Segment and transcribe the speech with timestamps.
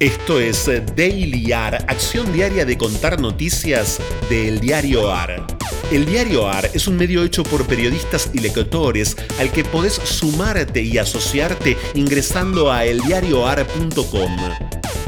[0.00, 0.64] Esto es
[0.96, 5.46] Daily AR, acción diaria de contar noticias del diario AR.
[5.92, 10.80] El diario AR es un medio hecho por periodistas y lectores al que podés sumarte
[10.80, 14.38] y asociarte ingresando a eldiarioar.com.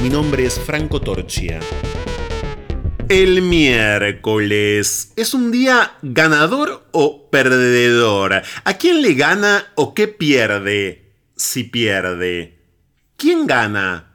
[0.03, 1.59] Mi nombre es Franco Torchia.
[3.09, 8.43] El miércoles es un día ganador o perdedor.
[8.65, 12.59] ¿A quién le gana o qué pierde si pierde?
[13.17, 14.12] ¿Quién gana?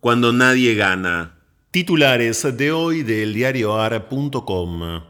[0.00, 1.36] Cuando nadie gana.
[1.70, 5.02] Titulares de hoy del diarioar.com.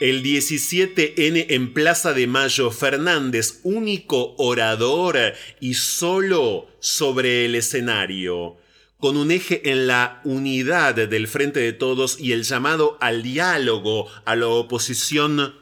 [0.00, 5.16] El 17N en Plaza de Mayo, Fernández, único orador
[5.60, 8.56] y solo sobre el escenario,
[8.98, 14.08] con un eje en la unidad del Frente de Todos y el llamado al diálogo
[14.24, 15.54] a la oposición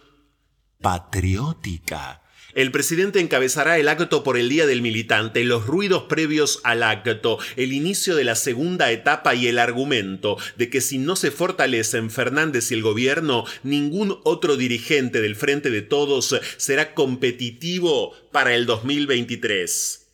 [0.80, 2.19] patriótica
[2.54, 7.38] el presidente encabezará el acto por el Día del Militante, los ruidos previos al acto,
[7.56, 12.10] el inicio de la segunda etapa y el argumento de que si no se fortalecen
[12.10, 18.66] Fernández y el gobierno, ningún otro dirigente del Frente de Todos será competitivo para el
[18.66, 20.08] 2023.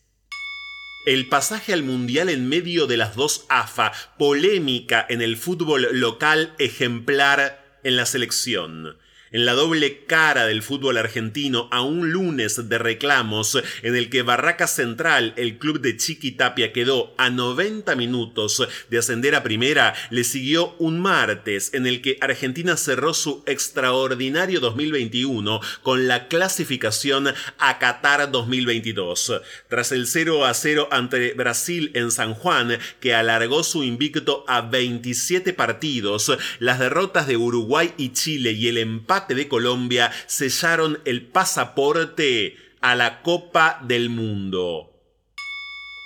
[1.06, 6.54] El pasaje al Mundial en medio de las dos AFA, polémica en el fútbol local,
[6.58, 8.96] ejemplar en la selección
[9.32, 14.22] en la doble cara del fútbol argentino a un lunes de reclamos en el que
[14.22, 19.94] Barraca Central, el club de Chiqui Tapia, quedó a 90 minutos de ascender a primera,
[20.10, 27.28] le siguió un martes en el que Argentina cerró su extraordinario 2021 con la clasificación
[27.58, 29.40] a Qatar 2022.
[29.68, 34.60] Tras el 0 a 0 ante Brasil en San Juan, que alargó su invicto a
[34.60, 41.26] 27 partidos, las derrotas de Uruguay y Chile y el empate de Colombia sellaron el
[41.26, 44.92] pasaporte a la Copa del Mundo.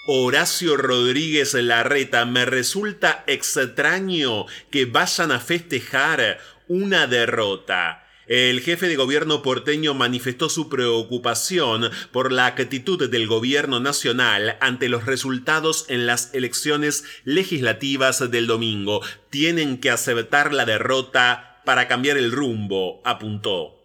[0.06, 6.38] Horacio Rodríguez Larreta, me resulta extraño que vayan a festejar
[6.69, 8.06] una derrota.
[8.31, 14.88] El jefe de gobierno porteño manifestó su preocupación por la actitud del gobierno nacional ante
[14.88, 19.00] los resultados en las elecciones legislativas del domingo.
[19.31, 23.76] Tienen que aceptar la derrota para cambiar el rumbo, apuntó.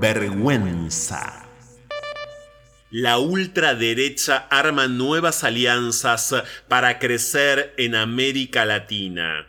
[0.00, 1.46] Vergüenza.
[2.90, 6.34] La ultraderecha arma nuevas alianzas
[6.68, 9.46] para crecer en América Latina.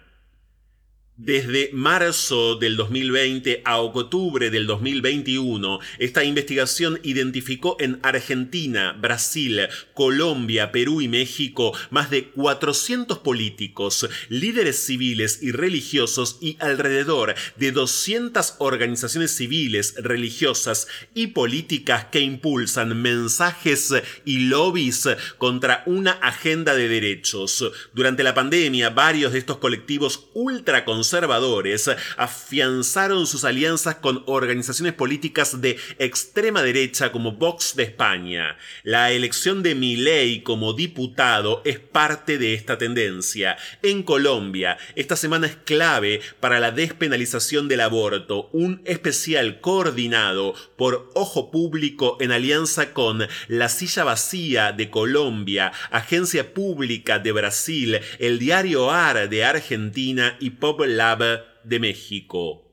[1.18, 10.72] Desde marzo del 2020 a octubre del 2021, esta investigación identificó en Argentina, Brasil, Colombia,
[10.72, 18.56] Perú y México más de 400 políticos, líderes civiles y religiosos y alrededor de 200
[18.60, 27.70] organizaciones civiles, religiosas y políticas que impulsan mensajes y lobbies contra una agenda de derechos.
[27.94, 35.60] Durante la pandemia, varios de estos colectivos ultraconservadores conservadores afianzaron sus alianzas con organizaciones políticas
[35.60, 38.56] de extrema derecha como Vox de España.
[38.84, 43.58] La elección de Milei como diputado es parte de esta tendencia.
[43.82, 51.10] En Colombia, esta semana es clave para la despenalización del aborto, un especial coordinado por
[51.16, 58.38] Ojo Público en alianza con La Silla Vacía de Colombia, Agencia Pública de Brasil, el
[58.38, 60.52] diario AR de Argentina y
[60.98, 61.22] Pop
[61.64, 62.64] de México.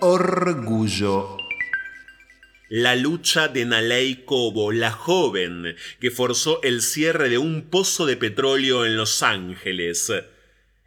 [0.00, 1.36] Orgullo.
[2.70, 8.16] La lucha de Nalei Cobo, la joven que forzó el cierre de un pozo de
[8.16, 10.10] petróleo en Los Ángeles.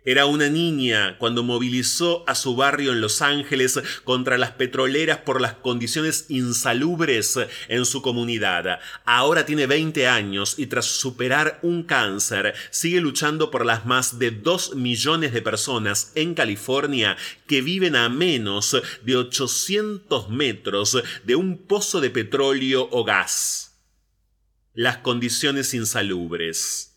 [0.06, 5.40] Era una niña cuando movilizó a su barrio en Los Ángeles contra las petroleras por
[5.40, 8.80] las condiciones insalubres en su comunidad.
[9.06, 14.31] Ahora tiene 20 años y tras superar un cáncer sigue luchando por las más de
[14.31, 17.16] 2 millones de personas en California
[17.47, 23.78] que viven a menos de 800 metros de un pozo de petróleo o gas.
[24.73, 26.92] Las condiciones insalubres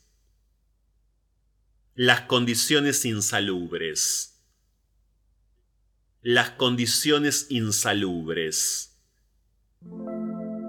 [1.99, 4.45] las condiciones insalubres.
[6.21, 9.01] Las condiciones insalubres.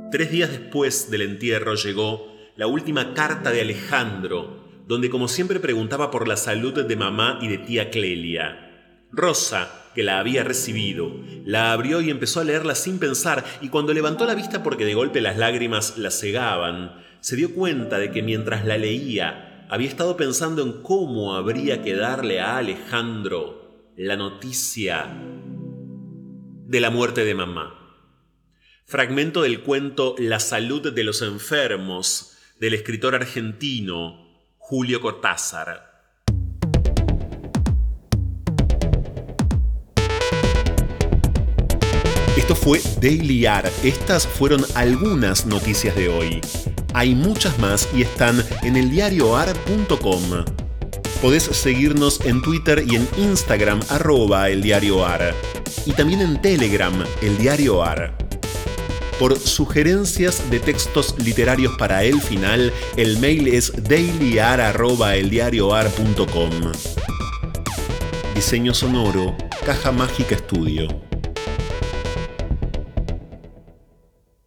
[0.10, 6.12] Tres días después del entierro llegó la última carta de Alejandro, donde como siempre preguntaba
[6.12, 9.04] por la salud de mamá y de tía Clelia.
[9.12, 11.12] Rosa, que la había recibido,
[11.44, 14.94] la abrió y empezó a leerla sin pensar, y cuando levantó la vista porque de
[14.94, 20.16] golpe las lágrimas la cegaban, se dio cuenta de que mientras la leía, había estado
[20.16, 25.14] pensando en cómo habría que darle a Alejandro la noticia
[26.66, 27.74] de la muerte de mamá.
[28.86, 34.26] Fragmento del cuento La salud de los enfermos del escritor argentino
[34.58, 35.88] Julio Cortázar.
[42.38, 43.70] Esto fue Daily AR.
[43.84, 46.42] Estas fueron algunas noticias de hoy.
[46.98, 50.46] Hay muchas más y están en eldiarioar.com.
[51.22, 55.36] Podés seguirnos en Twitter y en Instagram arroba eldiarioar.
[55.86, 58.18] Y también en Telegram, el.
[59.20, 66.50] Por sugerencias de textos literarios para el final, el mail es dailyar.eldiarioar.com.
[68.34, 70.88] Diseño sonoro, Caja Mágica Estudio.